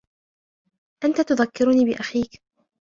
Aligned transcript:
أنت 1.03 1.21
تذكرني 1.21 1.85
بأخيك. 1.85 2.41